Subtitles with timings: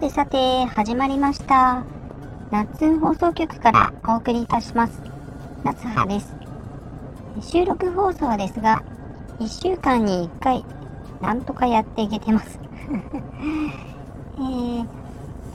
[0.00, 1.84] てさて、始まりました。
[2.50, 4.98] 夏放送局からお送りいたします。
[5.62, 6.34] 夏葉です。
[7.42, 8.82] 収録放送ですが、
[9.40, 10.64] 1週間に1回、
[11.20, 12.58] なんとかやっていけてます。
[14.38, 14.86] えー、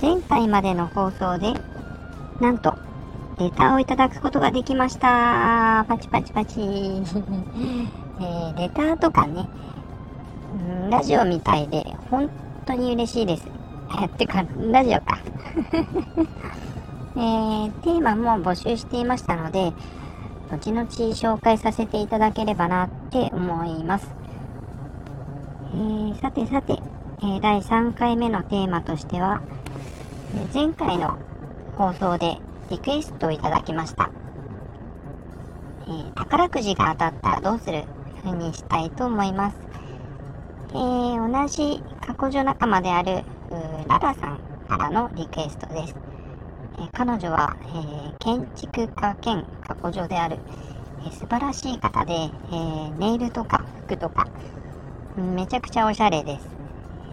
[0.00, 1.54] 前回までの放送で、
[2.40, 2.74] なんと、
[3.40, 5.84] レターをいただくことができました。
[5.88, 6.60] パチパチパチ。
[6.62, 9.48] えー、レターとかね、
[10.90, 12.30] ラジオみたいで、本
[12.66, 13.57] 当に嬉しいです。
[14.06, 15.18] ってか、ラジオか。
[17.16, 19.72] えー、テーマも募集していましたので、
[20.50, 24.08] 後々紹介させていただければなって思います。
[25.74, 26.80] えー、さてさて、
[27.20, 29.40] えー、第3回目のテーマとしては、
[30.54, 31.16] 前回の
[31.76, 32.38] 放送で
[32.70, 34.10] リクエストをいただきました。
[35.86, 37.84] えー、宝くじが当たったらどうする？
[38.24, 39.56] 風にしたいと思います。
[40.70, 45.96] えー、同じ過去女仲間であるララさんからのリクエストです。
[46.80, 50.40] え、彼女は、え、建築家兼過去女である、
[51.06, 52.14] え素晴らしい方で、
[52.52, 54.26] えネイルとか服とか、
[55.16, 56.56] めちゃくちゃおしゃれです。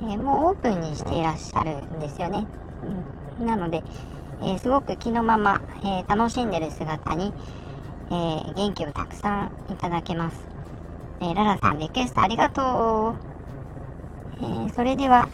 [0.02, 2.50] えもうオープンにしていらっしゃるんですよね。
[3.38, 3.83] なので、
[4.41, 7.33] えすごく気のまま、え楽しんでる姿に、
[8.11, 10.47] え元気をたくさんいただけます。
[11.22, 13.17] えララさん、リクエストありがとう。
[14.67, 15.30] え、それでは、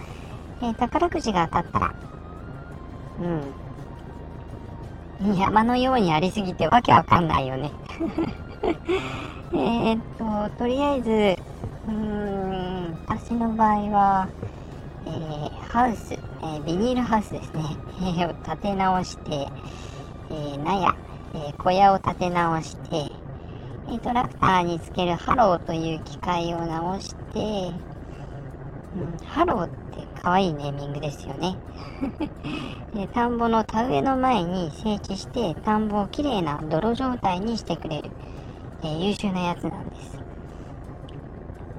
[0.64, 1.94] え、宝くじが当たったら、
[5.22, 5.36] うん。
[5.38, 7.72] 山のようにありすぎてわけわかんないよね。
[9.54, 11.10] えっと、とりあえず、
[11.88, 14.28] うーん、私の場合は、
[15.06, 17.64] えー、ハウス、えー、ビニールハウスですね、
[18.20, 19.48] え、を建て直して、
[20.30, 20.96] えー、納屋、
[21.34, 23.12] え小屋を建て直して、
[23.92, 27.72] えトラクターにつけるハローという機械を直して、
[28.96, 31.58] うん、ハローって可愛いネーミングですよね。
[32.94, 38.12] で田んぼの田植えの前に整地して田んぼをきれいな泥状態にしてくれる、
[38.84, 40.20] えー、優秀なやつなんです。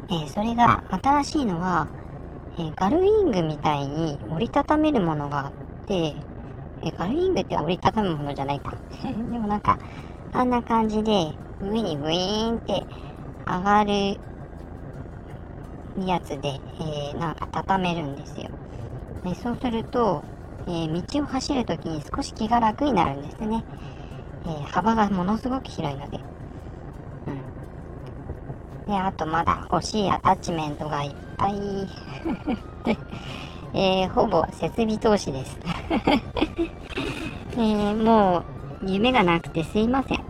[0.09, 1.87] えー、それが新しいのは、
[2.59, 5.53] えー、ガルウィングみたいに折りたためるものがあっ
[5.87, 6.17] て、
[6.85, 8.77] えガルウィングって折りたたむものじゃないか。
[9.07, 9.79] でもなんか、
[10.33, 12.89] あんな感じで上にブイーンって
[13.47, 14.21] 上がる
[16.09, 18.51] やつで、えー、なんか畳めるんですよ。
[19.25, 20.23] でそうすると、
[20.67, 23.65] えー、道を走るときに少し気が楽になるんですね。
[24.45, 26.19] えー、幅がものすごく広いので。
[27.27, 28.87] うん。
[28.87, 31.55] で、あとまだ欲しいアタッチメントがいっぱい。
[32.85, 32.97] で、
[33.75, 35.59] えー、ほぼ設備投資です。
[37.55, 40.25] えー、もう、夢がなくてすいません。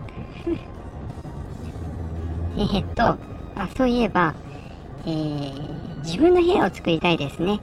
[2.59, 3.19] えっと、あ、
[3.77, 4.35] そういえば、
[5.05, 7.61] えー、自分の部屋を作りたいですね。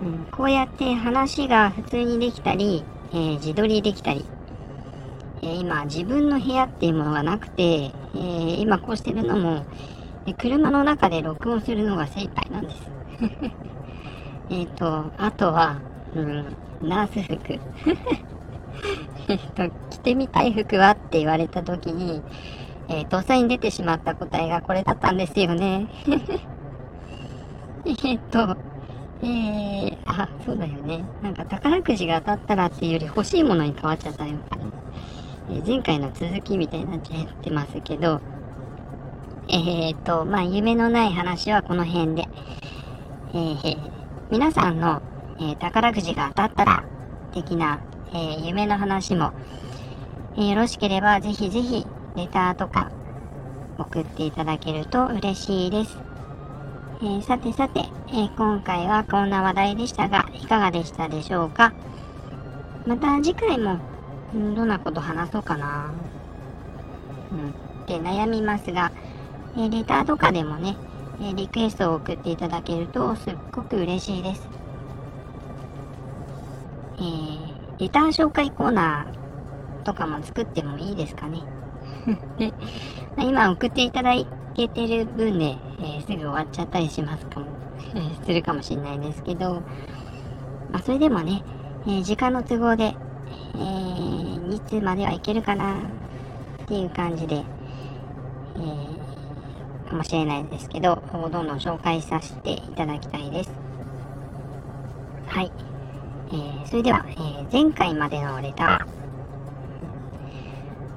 [0.00, 4.24] うん、こうやって話が普通にできたり、えー、自撮りできたり、
[5.42, 7.90] えー、今自分の部屋っていうものがなくて、え、
[8.58, 9.64] 今こうしてるのも、
[10.26, 12.90] え車の中で録音するのが精一杯なんです。
[14.50, 15.78] えっと、あとは、
[16.14, 17.58] うん、ナース服。
[19.28, 22.22] えっと、着てみたい服はって言われた時に、
[22.88, 25.86] えー、とっさに出てしまった答えがこれだったんですよね。
[27.86, 28.56] えっと、
[29.22, 31.04] えー、あ、そうだよね。
[31.22, 34.34] なんか宝くじが当たったらっていうより欲しいものに変わっちゃったよ。
[35.50, 38.20] えー、前回の続きみたいになっちゃってますけど、
[39.48, 42.28] えー、っと、まあ、夢のない話はこの辺で、
[43.32, 43.78] えー、
[44.30, 45.02] 皆さんの、
[45.38, 46.84] えー、宝くじが当たったら
[47.32, 47.80] 的な、
[48.12, 49.32] え、夢の話も、
[50.36, 52.90] え、よろしければぜひぜひレターとか
[53.78, 55.98] 送っていただけると嬉しいです。
[57.02, 61.74] えー、さてさて、えー、今回はこんな話題でしたが、いかがでしたでしょうか？
[62.86, 63.78] また次回も、
[64.34, 65.90] んどんなこと話そうかな
[67.32, 67.52] うん、っ
[67.86, 68.92] て悩みますが、
[69.56, 70.76] えー、レターとかでもね、
[71.20, 74.48] えリクエストを送っていただけるとすっごく嬉しいです。
[76.96, 81.42] えー、レター紹介コーナーとかも作ってもいいですかね？
[82.38, 82.52] で、
[83.18, 84.12] 今送っていただ
[84.54, 87.46] けてる分で、えー、すぐ終わっちゃったりしますかも、
[88.24, 89.54] するかもしれないですけど、
[90.70, 91.42] まあ、それでもね、
[91.86, 92.94] えー、時間の都合で、
[93.54, 103.50] えー、2通まではいけるかなっていう感じで、えー、かもしれないですけど、どんどん紹介させていただきたいです。
[105.26, 105.52] はい。
[106.28, 108.95] えー、それでは、えー、前回までのレター、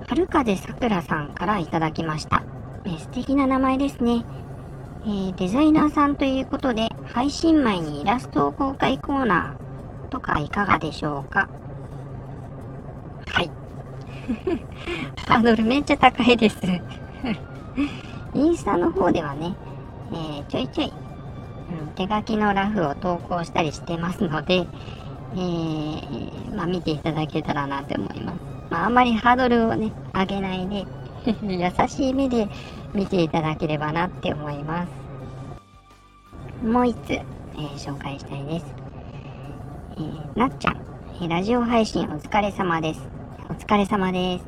[0.10, 2.42] 春風さくらさんからいただきました。
[2.84, 4.26] え、素敵な名前ですね、
[5.04, 11.48] えー、デザイナーさんということで、配信前にイラストを公開コーナーとかいかがでしょうか？
[13.28, 13.52] はい。
[15.30, 16.60] ハードルめっちゃ高いです
[18.34, 19.54] インスタの方ではね、
[20.12, 20.94] えー、ちょいちょい、
[21.84, 24.66] うん、手書きのラフを投稿したりしてますので、
[25.36, 28.49] えー、まあ、見ていただけたらなって思います。
[28.70, 30.86] まあ、あんまりハードルをね、上げないで
[31.44, 32.48] 優しい目で
[32.94, 36.66] 見ていただければなって思います。
[36.66, 38.66] もう一つ、えー、紹介したいです。
[39.98, 40.78] えー、なっちゃん、
[41.22, 43.10] えラジオ配信お疲れ様です。
[43.50, 44.46] お疲れ様です。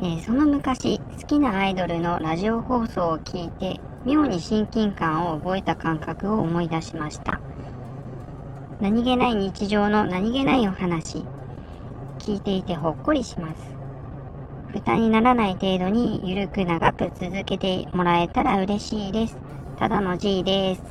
[0.00, 7.40] えー、その昔、好きなアイドルのラジオ放送を聞いて、妙に親近感を覚えた感覚を思い出しました。
[8.80, 11.24] 何気ない日常の何気ないお話、
[12.18, 13.78] 聞いていてほっこりします。
[14.72, 19.36] 負担にならない程度にゆるく長く続けてもらえたら嬉しいです。
[19.78, 20.82] ただの G です。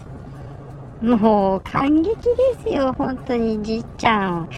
[1.02, 2.16] もう感激で
[2.64, 4.50] すよ、本当にじっちゃん。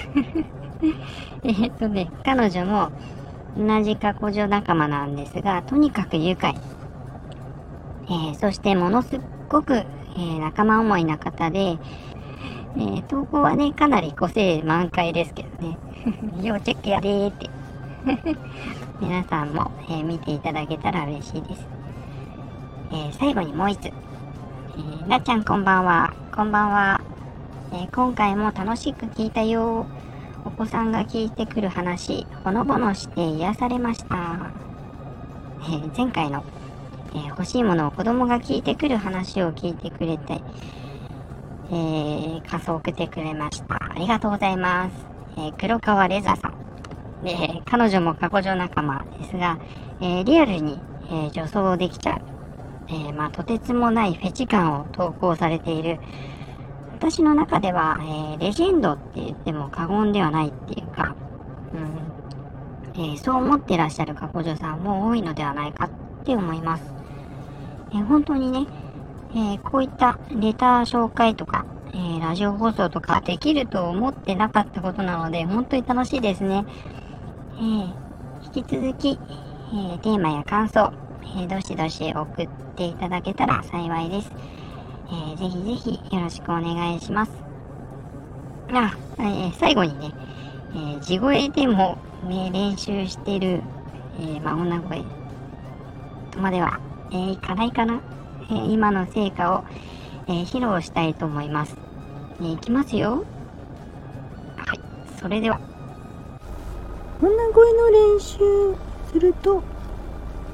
[1.43, 2.91] えっとね、彼女も
[3.57, 6.55] 同じ過去女仲間なんですが、とにかく愉快。
[8.07, 9.19] えー、そしてものす
[9.49, 15.77] ごく、えー、仲間思いな方で、えー、投稿はね、かなり個性満開ですけどね。
[16.41, 17.49] 要チェックやでーって。
[19.01, 21.67] 皆さんも、え見ていただけたら嬉しいです。
[22.91, 23.85] え最後にもう一つ。
[23.87, 26.13] えーなっちゃんこんばんは。
[26.33, 27.01] こんばんは。
[27.73, 29.85] え今回も楽しく聞いたよ。
[30.45, 34.15] お子さんが聞いてくる話、ほのぼのして癒されました。
[35.69, 36.43] え前回の、
[37.13, 40.41] え欲しいものを子供が聞いてくる話を聞いてくれて、
[41.71, 43.75] えー、感想送ってくれました。
[43.75, 45.08] ありがとうございます。
[45.37, 46.53] えー、黒川レザーさん。
[47.23, 49.59] で、彼女も過去女仲間ですが、
[50.01, 50.79] えー、リアルに、
[51.11, 52.21] え、女装できちゃう。
[52.89, 55.99] え、まあ、とてつもないフェチ感を投稿されている。
[56.93, 57.97] 私の中では、
[58.35, 61.15] えレジェンドって言っても過言ではないっていうか、
[61.73, 62.09] うん
[63.01, 65.89] えそう思ってらっしゃる過去女さんも多いのではないかっ
[66.25, 66.83] て思います。
[67.93, 68.67] え本当にね、
[69.33, 76.65] え、こういったレター紹介とか、えー、ラジオ放送とかできると思ってなかったことなので、本当に楽しいですね。
[77.57, 77.93] えー、
[78.55, 79.19] 引き続き、
[79.71, 80.91] えテーマや感想、
[81.37, 84.31] えどしどし送っていただけたら幸いです。
[85.11, 87.31] えぜひぜひよろしくお願いします。
[88.71, 90.11] あ、え最後にね、
[90.75, 93.61] え地声でも、ね、練習してる、
[94.19, 95.03] えまあ、女声
[96.31, 96.79] とまでは、
[97.11, 97.99] えいかないかな
[98.51, 99.63] え、今の成果を、
[100.29, 101.75] えー、披露したいと思います。
[102.39, 103.25] えー、いきますよ。
[104.57, 104.79] はい、
[105.19, 105.59] それでは。
[107.19, 108.37] 女声の練習
[109.11, 109.63] すると、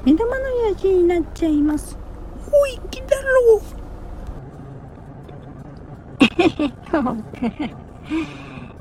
[0.02, 1.98] 目玉のやじになっちゃいます。
[2.50, 3.60] おい、来だろう。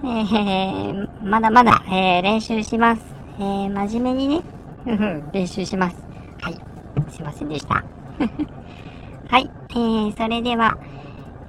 [0.04, 3.02] えー、まだまだ、えー、練習します。
[3.38, 4.44] えー、真面目にね、
[5.34, 5.98] 練習します。
[6.40, 6.56] はい、
[7.10, 7.84] すいませんでした。
[9.76, 10.78] えー、それでは、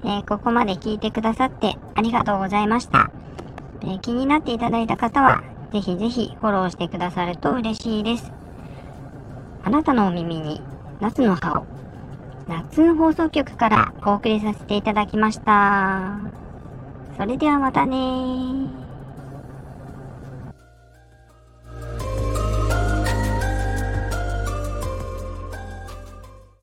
[0.03, 3.13] えー、ここまで聞いてくださってありがとうございました。
[3.83, 8.33] えー、気になっていただいた方は、ぜひぜひフォローしてくださると嬉しいです。
[9.63, 10.61] あなたのお耳に
[11.01, 11.67] 夏の葉を、
[12.49, 16.19] 夏放送局からお送りさせていただきました。
[17.17, 18.86] それではまたね